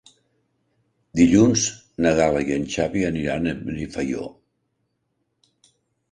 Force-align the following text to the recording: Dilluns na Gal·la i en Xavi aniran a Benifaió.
Dilluns 1.19 1.65
na 2.05 2.13
Gal·la 2.19 2.41
i 2.51 2.55
en 2.55 2.65
Xavi 2.75 3.03
aniran 3.09 3.51
a 3.51 3.53
Benifaió. 3.67 4.23